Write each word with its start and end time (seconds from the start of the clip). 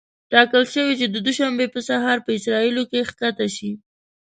ټاکل 0.31 0.63
شوې 0.73 0.93
چې 0.99 1.07
د 1.09 1.15
دوشنبې 1.25 1.67
په 1.73 1.79
سهار 1.89 2.17
په 2.25 2.29
اسرائیلو 2.37 2.83
کې 2.91 3.07
ښکته 3.09 3.47
شي. 3.55 3.71